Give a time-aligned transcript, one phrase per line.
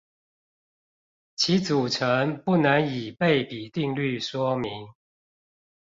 [1.35, 4.87] 其組成不能以倍比定律說明？